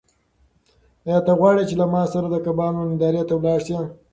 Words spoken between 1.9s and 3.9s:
ما سره د کبانو نندارې ته لاړ شې؟